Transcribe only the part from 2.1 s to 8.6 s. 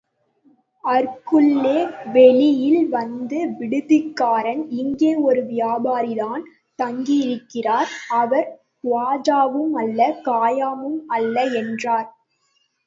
வெளியில் வந்த் விடுதிக்காரன் இங்கே ஒரு வியாபாரிதான் தங்கியிருக்கிறார், அவர்